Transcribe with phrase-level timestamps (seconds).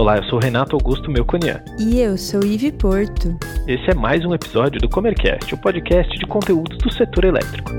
[0.00, 1.62] Olá, eu sou Renato Augusto Melconian.
[1.78, 3.36] E eu sou Ive Porto.
[3.68, 7.70] Esse é mais um episódio do Comercast, o podcast de conteúdos do setor elétrico.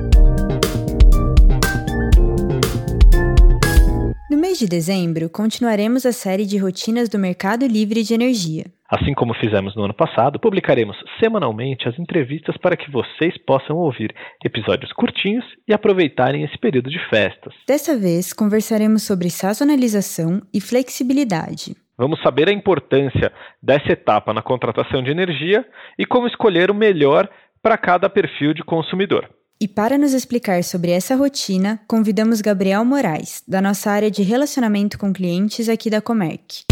[4.30, 8.66] No mês de dezembro, continuaremos a série de rotinas do mercado livre de energia.
[8.88, 14.14] Assim como fizemos no ano passado, publicaremos semanalmente as entrevistas para que vocês possam ouvir
[14.46, 17.56] episódios curtinhos e aproveitarem esse período de festas.
[17.66, 21.76] Dessa vez, conversaremos sobre sazonalização e flexibilidade.
[22.02, 25.64] Vamos saber a importância dessa etapa na contratação de energia
[26.00, 27.30] e como escolher o melhor
[27.62, 29.30] para cada perfil de consumidor.
[29.62, 34.98] E para nos explicar sobre essa rotina, convidamos Gabriel Moraes, da nossa área de relacionamento
[34.98, 36.64] com clientes aqui da Comerc.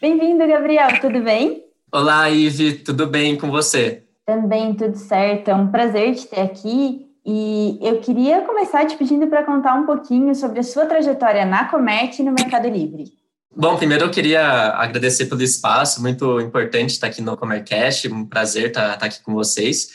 [0.00, 1.62] Bem-vindo, Gabriel, tudo bem?
[1.92, 4.04] Olá, Ive, tudo bem com você?
[4.24, 9.26] Também tudo certo, é um prazer te ter aqui e eu queria começar te pedindo
[9.28, 13.12] para contar um pouquinho sobre a sua trajetória na Comerc e no Mercado Livre.
[13.54, 14.42] Bom, primeiro eu queria
[14.74, 19.34] agradecer pelo espaço, muito importante estar aqui no Comercast, um prazer estar, estar aqui com
[19.34, 19.88] vocês.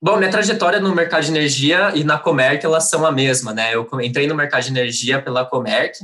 [0.00, 3.74] Bom, minha trajetória no mercado de energia e na Comerc, elas são a mesma, né?
[3.74, 5.98] Eu entrei no mercado de energia pela Comerc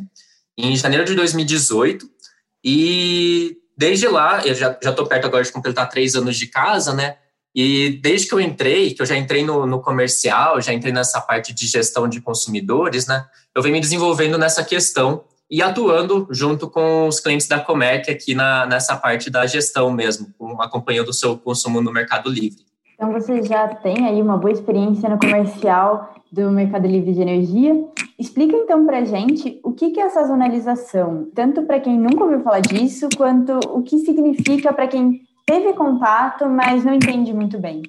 [0.59, 2.09] em janeiro de 2018
[2.65, 7.17] e desde lá, eu já estou perto agora de completar três anos de casa, né?
[7.55, 11.21] E desde que eu entrei, que eu já entrei no, no, comercial, já entrei nessa
[11.21, 13.25] parte de gestão de consumidores, né?
[13.55, 18.35] Eu venho me desenvolvendo nessa questão e atuando junto com os clientes da Comerc aqui
[18.35, 20.27] na, nessa parte da gestão mesmo,
[20.59, 22.65] acompanhando o seu consumo no Mercado Livre.
[22.95, 27.85] Então você já tem aí uma boa experiência no comercial do Mercado Livre de Energia.
[28.19, 32.61] Explica então para gente o que é a sazonalização, tanto para quem nunca ouviu falar
[32.61, 37.83] disso, quanto o que significa para quem teve contato, mas não entende muito bem.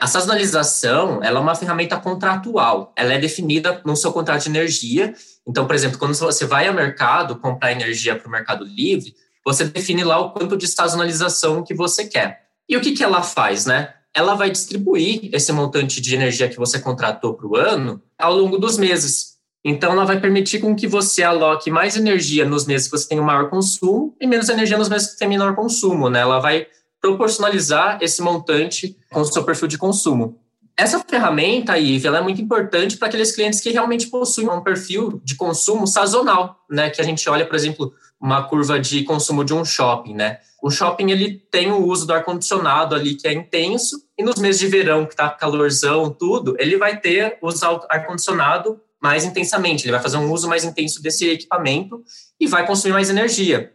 [0.00, 2.92] A sazonalização ela é uma ferramenta contratual.
[2.96, 5.12] Ela é definida no seu contrato de energia.
[5.46, 9.64] Então, por exemplo, quando você vai ao mercado comprar energia para o Mercado Livre, você
[9.64, 12.46] define lá o quanto de sazonalização que você quer.
[12.66, 13.92] E o que, que ela faz, né?
[14.14, 18.56] Ela vai distribuir esse montante de energia que você contratou para o ano ao longo
[18.56, 19.38] dos meses.
[19.62, 23.20] Então, ela vai permitir com que você aloque mais energia nos meses que você tem
[23.20, 26.20] o maior consumo e menos energia nos meses que tem menor consumo, né?
[26.20, 26.66] Ela vai
[27.00, 30.38] proporcionalizar esse montante com o seu perfil de consumo.
[30.76, 35.20] Essa ferramenta, Ive, ela é muito importante para aqueles clientes que realmente possuem um perfil
[35.22, 36.88] de consumo sazonal, né?
[36.88, 40.38] Que a gente olha, por exemplo, uma curva de consumo de um shopping, né?
[40.62, 44.36] O shopping ele tem o uso do ar condicionado ali que é intenso e nos
[44.36, 49.84] meses de verão que tá calorzão tudo, ele vai ter usar ar condicionado mais intensamente,
[49.84, 52.02] ele vai fazer um uso mais intenso desse equipamento
[52.38, 53.72] e vai consumir mais energia.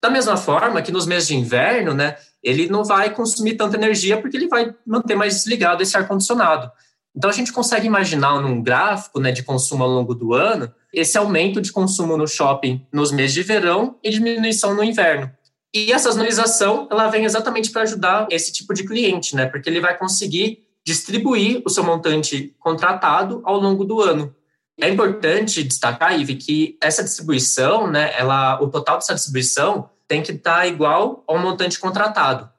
[0.00, 4.20] Da mesma forma que nos meses de inverno, né, ele não vai consumir tanta energia
[4.20, 6.70] porque ele vai manter mais desligado esse ar-condicionado.
[7.14, 11.18] Então, a gente consegue imaginar num gráfico né, de consumo ao longo do ano esse
[11.18, 15.30] aumento de consumo no shopping nos meses de verão e diminuição no inverno.
[15.74, 19.80] E essa sazonalização ela vem exatamente para ajudar esse tipo de cliente, né, porque ele
[19.80, 24.34] vai conseguir distribuir o seu montante contratado ao longo do ano.
[24.80, 30.32] É importante destacar, Ive, que essa distribuição, né, ela, o total dessa distribuição tem que
[30.32, 32.50] estar igual ao montante contratado.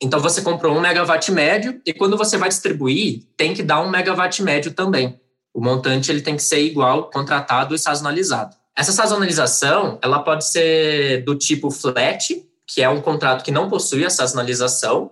[0.00, 3.90] Então, você comprou um megawatt médio e quando você vai distribuir, tem que dar um
[3.90, 5.20] megawatt médio também.
[5.52, 8.54] O montante ele tem que ser igual, contratado e sazonalizado.
[8.76, 14.06] Essa sazonalização, ela pode ser do tipo flat, que é um contrato que não possui
[14.06, 15.10] a sazonalização.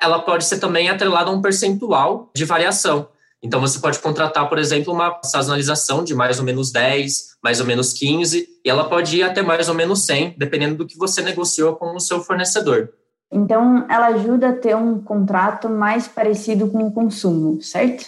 [0.00, 3.08] Ela pode ser também atrelada a um percentual de variação.
[3.42, 7.66] Então, você pode contratar, por exemplo, uma sazonalização de mais ou menos 10, mais ou
[7.66, 11.22] menos 15, e ela pode ir até mais ou menos 100, dependendo do que você
[11.22, 12.90] negociou com o seu fornecedor.
[13.32, 18.06] Então, ela ajuda a ter um contrato mais parecido com o consumo, certo?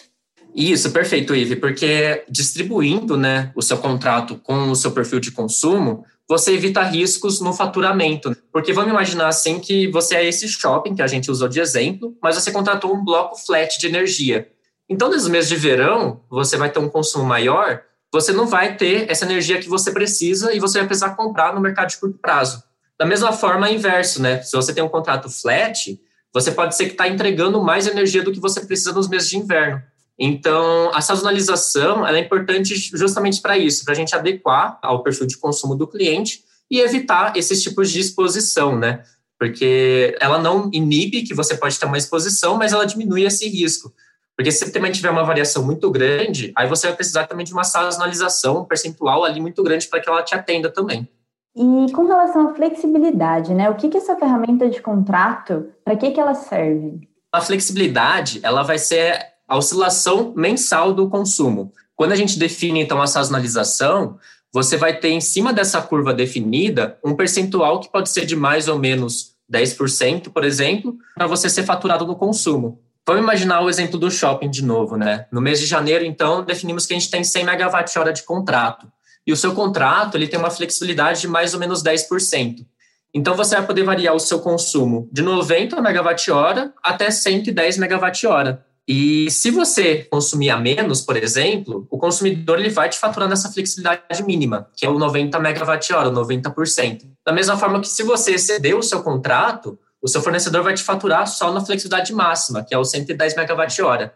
[0.55, 6.05] Isso, perfeito, Ive, porque distribuindo né, o seu contrato com o seu perfil de consumo,
[6.29, 8.37] você evita riscos no faturamento.
[8.53, 12.17] Porque vamos imaginar assim que você é esse shopping que a gente usou de exemplo,
[12.23, 14.49] mas você contratou um bloco flat de energia.
[14.89, 17.83] Então, nos meses de verão, você vai ter um consumo maior,
[18.13, 21.61] você não vai ter essa energia que você precisa e você vai precisar comprar no
[21.61, 22.63] mercado de curto prazo.
[22.99, 24.41] Da mesma forma, inverso, né?
[24.43, 26.01] Se você tem um contrato flat,
[26.33, 29.39] você pode ser que está entregando mais energia do que você precisa nos meses de
[29.39, 29.83] inverno.
[30.19, 35.37] Então, a sazonalização é importante justamente para isso, para a gente adequar ao perfil de
[35.37, 39.03] consumo do cliente e evitar esses tipos de exposição, né?
[39.39, 43.93] Porque ela não inibe que você pode ter uma exposição, mas ela diminui esse risco.
[44.37, 47.65] Porque se também tiver uma variação muito grande, aí você vai precisar também de uma
[47.65, 51.09] sazonalização um percentual ali muito grande para que ela te atenda também.
[51.57, 53.71] E com relação à flexibilidade, né?
[53.71, 57.09] O que, que essa ferramenta de contrato, para que, que ela serve?
[57.33, 61.73] A flexibilidade, ela vai ser a oscilação mensal do consumo.
[61.95, 64.19] Quando a gente define, então, a sazonalização,
[64.53, 68.67] você vai ter em cima dessa curva definida um percentual que pode ser de mais
[68.67, 72.81] ou menos 10%, por exemplo, para você ser faturado no consumo.
[73.07, 75.27] Vamos imaginar o exemplo do shopping de novo, né?
[75.31, 78.91] No mês de janeiro, então, definimos que a gente tem 100 megawatt-hora de contrato.
[79.27, 82.65] E o seu contrato, ele tem uma flexibilidade de mais ou menos 10%.
[83.13, 88.65] Então, você vai poder variar o seu consumo de 90 megawatt-hora até 110 megawatt-hora.
[88.89, 93.51] E se você consumir a menos, por exemplo, o consumidor ele vai te faturar nessa
[93.51, 97.03] flexibilidade mínima, que é o 90 megawatt-hora, 90%.
[97.25, 100.83] Da mesma forma que se você exceder o seu contrato, o seu fornecedor vai te
[100.83, 104.13] faturar só na flexibilidade máxima, que é o 110 megawatt-hora.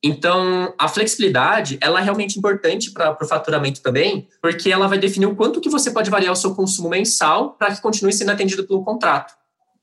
[0.00, 5.26] Então, a flexibilidade, ela é realmente importante para o faturamento também, porque ela vai definir
[5.26, 8.64] o quanto que você pode variar o seu consumo mensal para que continue sendo atendido
[8.64, 9.34] pelo contrato.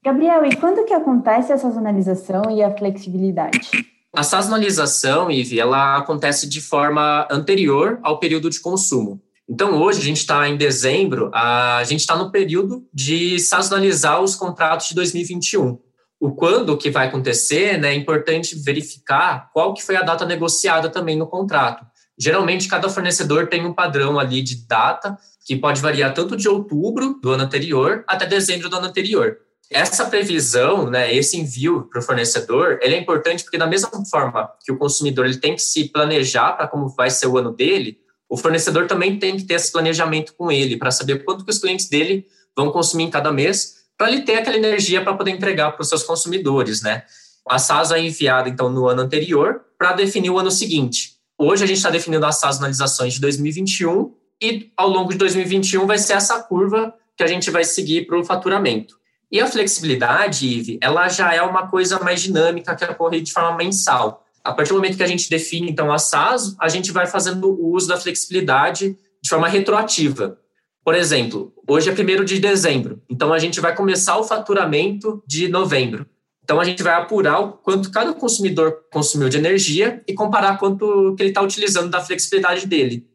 [0.04, 3.70] Gabriel, e quando que acontece essa sazonalização e a flexibilidade?
[4.16, 9.22] A sazonalização, Ive, ela acontece de forma anterior ao período de consumo.
[9.50, 14.36] Então, hoje, a gente está em dezembro, a gente está no período de sazonalizar os
[14.36, 15.80] contratos de 2021.
[16.20, 20.88] O quando que vai acontecer, né, é importante verificar qual que foi a data negociada
[20.88, 21.84] também no contrato.
[22.16, 27.18] Geralmente, cada fornecedor tem um padrão ali de data, que pode variar tanto de outubro
[27.20, 29.38] do ano anterior até dezembro do ano anterior.
[29.72, 34.48] Essa previsão, né, esse envio para o fornecedor, ele é importante porque da mesma forma
[34.64, 37.98] que o consumidor ele tem que se planejar para como vai ser o ano dele,
[38.30, 41.58] o fornecedor também tem que ter esse planejamento com ele para saber quanto que os
[41.58, 45.72] clientes dele vão consumir em cada mês, para ele ter aquela energia para poder entregar
[45.72, 47.04] para os seus consumidores, né?
[47.48, 51.16] A SAS é enviada então no ano anterior para definir o ano seguinte.
[51.38, 55.98] Hoje a gente está definindo as sazonalizações de 2021 e ao longo de 2021 vai
[55.98, 59.00] ser essa curva que a gente vai seguir para o faturamento.
[59.32, 63.58] E a flexibilidade, Ive, ela já é uma coisa mais dinâmica que ocorre de forma
[63.58, 64.26] mensal.
[64.50, 67.52] A partir do momento que a gente define, então, a SASO, a gente vai fazendo
[67.52, 70.40] o uso da flexibilidade de forma retroativa.
[70.84, 75.48] Por exemplo, hoje é 1 de dezembro, então a gente vai começar o faturamento de
[75.48, 76.08] novembro.
[76.44, 81.14] Então a gente vai apurar o quanto cada consumidor consumiu de energia e comparar quanto
[81.16, 83.08] que ele está utilizando da flexibilidade dele.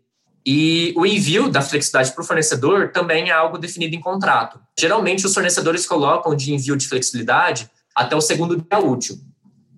[0.46, 4.60] E o envio da flexibilidade para o fornecedor também é algo definido em contrato.
[4.78, 9.16] Geralmente, os fornecedores colocam de envio de flexibilidade até o segundo dia útil.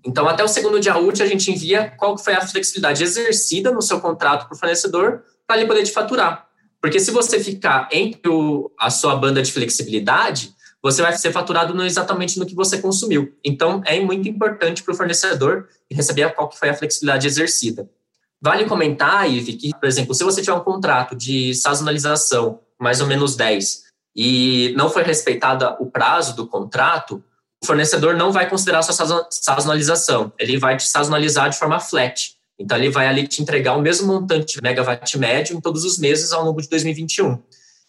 [0.06, 3.82] Então, até o segundo dia útil, a gente envia qual foi a flexibilidade exercida no
[3.82, 6.46] seu contrato para o fornecedor para ele poder te faturar.
[6.80, 11.74] Porque se você ficar entre o, a sua banda de flexibilidade, você vai ser faturado
[11.74, 13.36] no, exatamente no que você consumiu.
[13.44, 17.90] Então, é muito importante para o fornecedor receber qual foi a flexibilidade exercida.
[18.40, 23.08] Vale comentar, Ive, que, por exemplo, se você tiver um contrato de sazonalização, mais ou
[23.08, 23.82] menos 10,
[24.14, 27.24] e não foi respeitada o prazo do contrato,
[27.62, 30.32] o fornecedor não vai considerar a sua sazonalização.
[30.38, 32.36] Ele vai te sazonalizar de forma flat.
[32.58, 35.98] Então, ele vai ali te entregar o mesmo montante de megawatt médio em todos os
[35.98, 37.42] meses ao longo de 2021.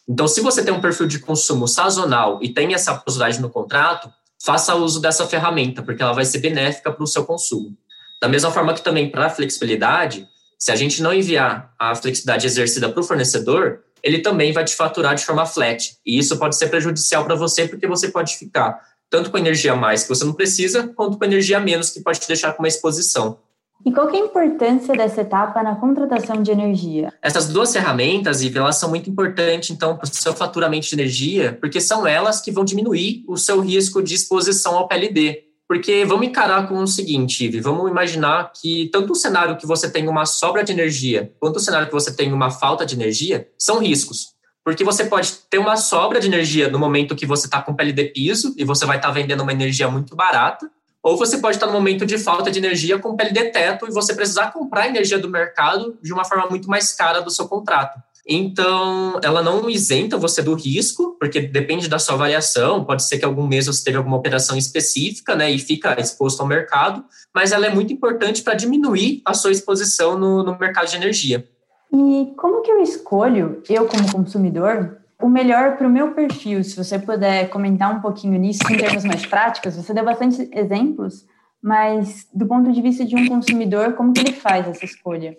[0.07, 4.11] Então, se você tem um perfil de consumo sazonal e tem essa possibilidade no contrato,
[4.43, 7.77] faça uso dessa ferramenta, porque ela vai ser benéfica para o seu consumo.
[8.21, 10.27] Da mesma forma que também para a flexibilidade,
[10.57, 14.75] se a gente não enviar a flexibilidade exercida para o fornecedor, ele também vai te
[14.75, 15.97] faturar de forma flat.
[16.05, 18.79] E isso pode ser prejudicial para você, porque você pode ficar
[19.09, 22.01] tanto com energia a mais que você não precisa, quanto com energia a menos que
[22.01, 23.39] pode te deixar com uma exposição.
[23.85, 27.13] E qual é a importância dessa etapa na contratação de energia?
[27.21, 31.57] Essas duas ferramentas, Ive, elas são muito importantes, então, para o seu faturamento de energia,
[31.59, 35.43] porque são elas que vão diminuir o seu risco de exposição ao PLD.
[35.67, 39.89] Porque vamos encarar com o seguinte, Ive, vamos imaginar que tanto o cenário que você
[39.89, 43.47] tem uma sobra de energia, quanto o cenário que você tem uma falta de energia,
[43.57, 44.36] são riscos.
[44.67, 47.93] Porque você pode ter uma sobra de energia no momento que você está com pele
[47.93, 50.69] de piso e você vai estar tá vendendo uma energia muito barata,
[51.01, 53.87] ou você pode estar tá no momento de falta de energia com pele de teto
[53.87, 57.47] e você precisar comprar energia do mercado de uma forma muito mais cara do seu
[57.47, 57.97] contrato.
[58.27, 62.83] Então, ela não isenta você do risco, porque depende da sua variação.
[62.83, 66.45] Pode ser que algum mês você teve alguma operação específica, né, e fica exposto ao
[66.45, 70.97] mercado, mas ela é muito importante para diminuir a sua exposição no, no mercado de
[70.97, 71.47] energia.
[71.91, 76.63] E como que eu escolho, eu como consumidor, o melhor para o meu perfil?
[76.63, 81.25] Se você puder comentar um pouquinho nisso em termos mais práticos, você deu bastante exemplos,
[81.61, 85.35] mas do ponto de vista de um consumidor, como que ele faz essa escolha?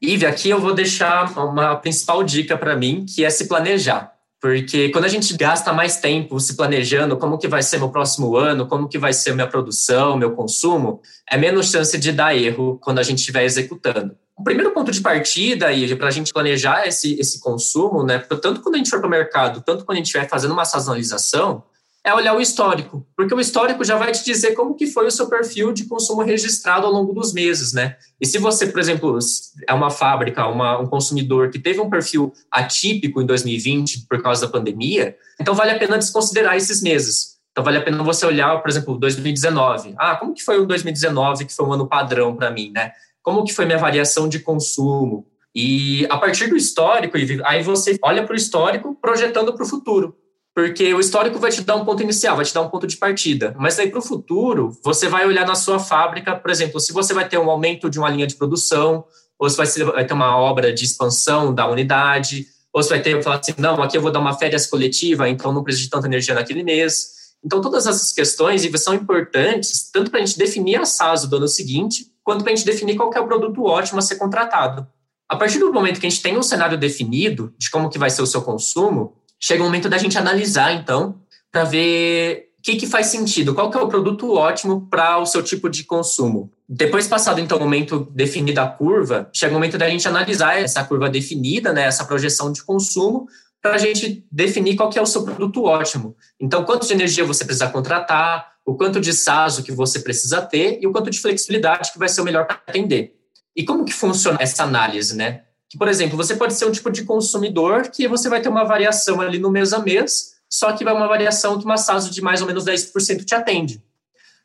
[0.00, 4.12] Ive, aqui eu vou deixar uma principal dica para mim, que é se planejar.
[4.40, 8.36] Porque quando a gente gasta mais tempo se planejando como que vai ser meu próximo
[8.36, 12.78] ano, como que vai ser minha produção, meu consumo, é menos chance de dar erro
[12.82, 14.14] quando a gente estiver executando.
[14.36, 18.74] O primeiro ponto de partida para a gente planejar esse, esse consumo, né, tanto quando
[18.74, 21.64] a gente for para o mercado, tanto quando a gente estiver fazendo uma sazonalização,
[22.06, 25.10] é olhar o histórico, porque o histórico já vai te dizer como que foi o
[25.10, 27.96] seu perfil de consumo registrado ao longo dos meses, né?
[28.20, 29.18] E se você, por exemplo,
[29.66, 34.46] é uma fábrica, uma, um consumidor que teve um perfil atípico em 2020 por causa
[34.46, 37.38] da pandemia, então vale a pena desconsiderar esses meses.
[37.50, 39.94] Então vale a pena você olhar, por exemplo, 2019.
[39.98, 42.92] Ah, como que foi o 2019 que foi um ano padrão para mim, né?
[43.26, 45.26] Como que foi minha variação de consumo?
[45.52, 50.16] E a partir do histórico, aí você olha para o histórico projetando para o futuro
[50.54, 52.96] porque o histórico vai te dar um ponto inicial, vai te dar um ponto de
[52.96, 53.54] partida.
[53.58, 57.12] Mas aí para o futuro, você vai olhar na sua fábrica, por exemplo, se você
[57.12, 59.04] vai ter um aumento de uma linha de produção,
[59.38, 63.36] ou se vai, ter uma obra de expansão da unidade, ou se vai ter, falar
[63.36, 66.34] assim, não, aqui eu vou dar uma férias coletiva, então não preciso de tanta energia
[66.34, 67.08] naquele mês.
[67.44, 71.48] Então, todas essas questões são importantes, tanto para a gente definir a SASO do ano
[71.48, 74.84] seguinte, quanto para a gente definir qual é o produto ótimo a ser contratado.
[75.28, 78.10] A partir do momento que a gente tem um cenário definido de como que vai
[78.10, 81.20] ser o seu consumo, chega o momento da gente analisar, então,
[81.52, 85.24] para ver o que, que faz sentido, qual que é o produto ótimo para o
[85.24, 86.50] seu tipo de consumo.
[86.68, 90.82] Depois passado, então, o momento definido a curva, chega o momento da gente analisar essa
[90.82, 93.28] curva definida, né, essa projeção de consumo,
[93.62, 96.16] para a gente definir qual que é o seu produto ótimo.
[96.40, 100.80] Então, quanto de energia você precisa contratar, o quanto de SASO que você precisa ter
[100.82, 103.14] e o quanto de flexibilidade que vai ser o melhor para atender.
[103.54, 105.44] E como que funciona essa análise, né?
[105.70, 108.64] Que, por exemplo, você pode ser um tipo de consumidor que você vai ter uma
[108.64, 112.20] variação ali no mês a mês, só que vai uma variação que uma SASO de
[112.20, 113.82] mais ou menos 10% te atende.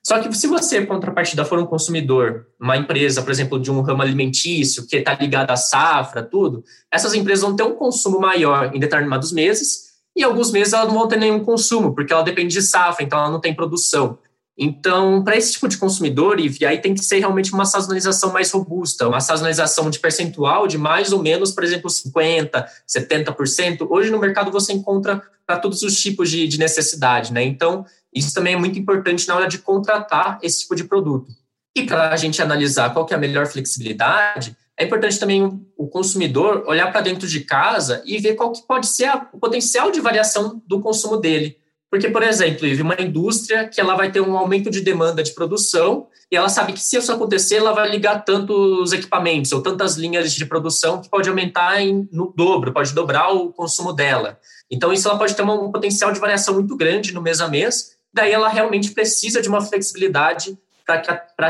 [0.04, 4.02] Só que se você, contrapartida, for um consumidor, uma empresa, por exemplo, de um ramo
[4.02, 8.80] alimentício, que está ligada à safra, tudo, essas empresas vão ter um consumo maior em
[8.80, 12.62] determinados meses, e alguns meses elas não vão ter nenhum consumo, porque ela depende de
[12.62, 14.18] safra, então ela não tem produção.
[14.58, 18.52] Então, para esse tipo de consumidor, e aí tem que ser realmente uma sazonalização mais
[18.52, 23.88] robusta, uma sazonalização de percentual de mais ou menos, por exemplo, 50%, 70%.
[23.90, 27.44] Hoje no mercado você encontra para todos os tipos de, de necessidade, né?
[27.44, 31.32] Então, isso também é muito importante na hora de contratar esse tipo de produto.
[31.76, 35.88] E para a gente analisar qual que é a melhor flexibilidade, é importante também o
[35.88, 39.92] consumidor olhar para dentro de casa e ver qual que pode ser a, o potencial
[39.92, 41.56] de variação do consumo dele.
[41.88, 46.08] Porque, por exemplo, uma indústria que ela vai ter um aumento de demanda de produção
[46.32, 50.34] e ela sabe que se isso acontecer, ela vai ligar tantos equipamentos ou tantas linhas
[50.34, 54.40] de produção que pode aumentar em, no dobro, pode dobrar o consumo dela.
[54.72, 57.98] Então, isso ela pode ter um potencial de variação muito grande no mês a mês.
[58.12, 60.58] Daí, ela realmente precisa de uma flexibilidade
[60.88, 61.02] para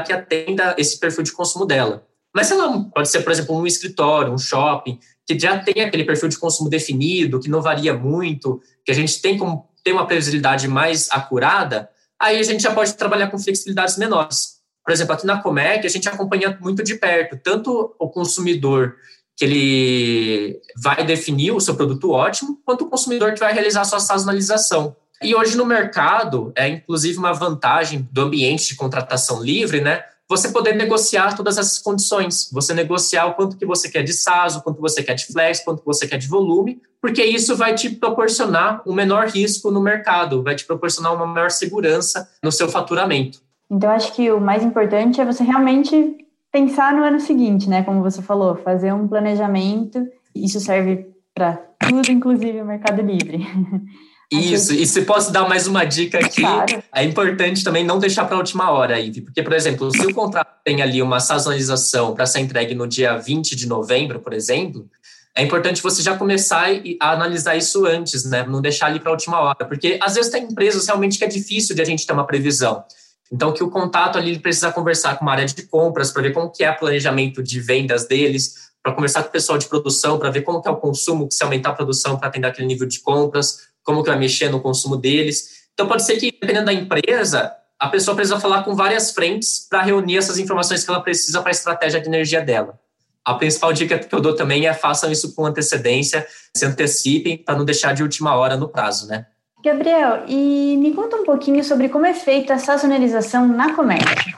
[0.01, 2.10] que, que atenda esse perfil de consumo dela.
[2.33, 6.03] Mas se ela pode ser, por exemplo, um escritório, um shopping, que já tem aquele
[6.03, 10.05] perfil de consumo definido, que não varia muito, que a gente tem como ter uma
[10.05, 14.61] previsibilidade mais acurada, aí a gente já pode trabalhar com flexibilidades menores.
[14.83, 18.95] Por exemplo, aqui na Comec, a gente acompanha muito de perto, tanto o consumidor
[19.37, 23.85] que ele vai definir o seu produto ótimo, quanto o consumidor que vai realizar a
[23.85, 24.95] sua sazonalização.
[25.21, 30.03] E hoje no mercado, é inclusive uma vantagem do ambiente de contratação livre, né?
[30.31, 32.49] Você poder negociar todas essas condições.
[32.53, 35.59] Você negociar o quanto que você quer de SAS, o quanto você quer de flex,
[35.59, 40.41] quanto você quer de volume, porque isso vai te proporcionar um menor risco no mercado,
[40.41, 43.41] vai te proporcionar uma maior segurança no seu faturamento.
[43.69, 47.83] Então, acho que o mais importante é você realmente pensar no ano seguinte, né?
[47.83, 50.07] Como você falou, fazer um planejamento.
[50.33, 53.45] Isso serve para tudo, inclusive o Mercado Livre.
[54.31, 56.81] Isso, e se posso dar mais uma dica aqui, claro.
[56.95, 60.13] é importante também não deixar para a última hora, Ivy, porque, por exemplo, se o
[60.13, 64.89] contrato tem ali uma sazonalização para ser entregue no dia 20 de novembro, por exemplo,
[65.35, 66.69] é importante você já começar
[67.01, 68.45] a analisar isso antes, né?
[68.45, 71.27] Não deixar ali para a última hora, porque às vezes tem empresas realmente que é
[71.27, 72.85] difícil de a gente ter uma previsão.
[73.31, 76.49] Então, que o contato ali precisa conversar com uma área de compras para ver como
[76.49, 80.29] que é o planejamento de vendas deles, para conversar com o pessoal de produção, para
[80.29, 82.99] ver como que é o consumo, se aumentar a produção para atender aquele nível de
[82.99, 85.61] compras, como que vai mexer no consumo deles.
[85.73, 89.81] Então, pode ser que, dependendo da empresa, a pessoa precisa falar com várias frentes para
[89.81, 92.79] reunir essas informações que ela precisa para a estratégia de energia dela.
[93.23, 97.57] A principal dica que eu dou também é façam isso com antecedência, se antecipem para
[97.57, 99.27] não deixar de última hora no prazo, né?
[99.63, 104.33] Gabriel, e me conta um pouquinho sobre como é feita a sazonalização na Comerc.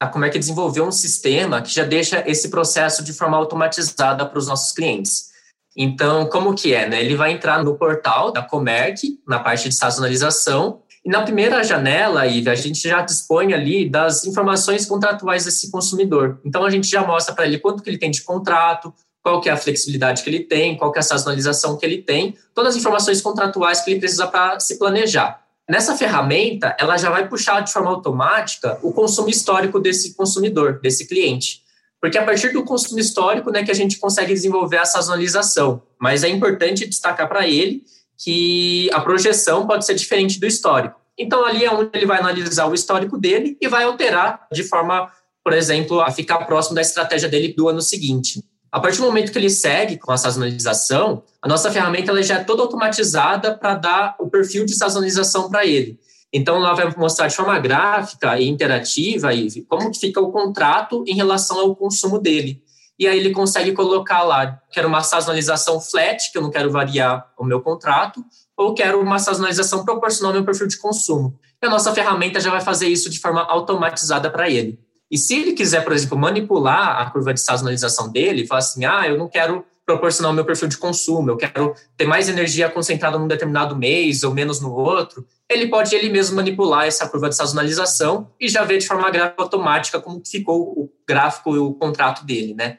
[0.00, 4.48] A Comerc desenvolveu um sistema que já deixa esse processo de forma automatizada para os
[4.48, 5.32] nossos clientes.
[5.76, 6.88] Então, como que é?
[6.88, 7.02] Né?
[7.02, 12.22] Ele vai entrar no portal da Comerc, na parte de sazonalização, e na primeira janela,
[12.22, 16.40] aí, a gente já dispõe ali das informações contratuais desse consumidor.
[16.44, 19.48] Então, a gente já mostra para ele quanto que ele tem de contrato, qual que
[19.48, 22.74] é a flexibilidade que ele tem, qual que é a sazonalização que ele tem, todas
[22.74, 25.40] as informações contratuais que ele precisa para se planejar.
[25.68, 31.06] Nessa ferramenta, ela já vai puxar de forma automática o consumo histórico desse consumidor, desse
[31.06, 31.63] cliente
[32.04, 35.80] porque a partir do consumo histórico né, que a gente consegue desenvolver a sazonalização.
[35.98, 37.82] Mas é importante destacar para ele
[38.22, 41.00] que a projeção pode ser diferente do histórico.
[41.18, 45.10] Então, ali é onde ele vai analisar o histórico dele e vai alterar de forma,
[45.42, 48.44] por exemplo, a ficar próximo da estratégia dele do ano seguinte.
[48.70, 52.34] A partir do momento que ele segue com a sazonalização, a nossa ferramenta ela já
[52.34, 55.98] é toda automatizada para dar o perfil de sazonalização para ele.
[56.36, 61.04] Então, ela vai mostrar de forma gráfica e interativa Ive, como que fica o contrato
[61.06, 62.60] em relação ao consumo dele.
[62.98, 67.24] E aí ele consegue colocar lá, quero uma sazonalização flat, que eu não quero variar
[67.38, 68.24] o meu contrato,
[68.56, 71.38] ou quero uma sazonalização proporcional ao meu perfil de consumo.
[71.62, 74.78] E a nossa ferramenta já vai fazer isso de forma automatizada para ele.
[75.08, 79.06] E se ele quiser, por exemplo, manipular a curva de sazonalização dele, falar assim, ah,
[79.06, 83.18] eu não quero proporcionar o meu perfil de consumo, eu quero ter mais energia concentrada
[83.18, 87.36] num determinado mês ou menos no outro, ele pode ele mesmo manipular essa curva de
[87.36, 92.24] sazonalização e já ver de forma gráfica automática como ficou o gráfico e o contrato
[92.24, 92.78] dele, né?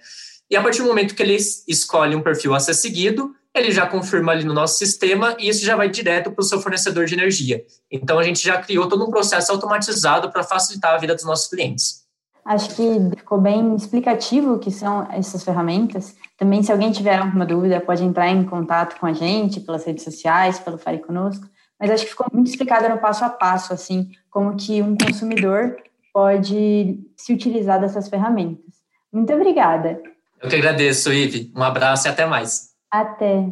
[0.50, 1.36] E a partir do momento que ele
[1.68, 5.64] escolhe um perfil a ser seguido, ele já confirma ali no nosso sistema e isso
[5.64, 7.64] já vai direto para o seu fornecedor de energia.
[7.90, 11.48] Então a gente já criou todo um processo automatizado para facilitar a vida dos nossos
[11.48, 12.05] clientes.
[12.46, 16.16] Acho que ficou bem explicativo o que são essas ferramentas.
[16.38, 20.04] Também, se alguém tiver alguma dúvida, pode entrar em contato com a gente pelas redes
[20.04, 21.48] sociais, pelo Fale Conosco.
[21.80, 25.76] Mas acho que ficou muito explicado no passo a passo, assim, como que um consumidor
[26.14, 28.76] pode se utilizar dessas ferramentas.
[29.12, 30.00] Muito obrigada.
[30.42, 31.52] Eu que agradeço, Ive.
[31.56, 32.70] Um abraço e até mais.
[32.92, 33.52] Até.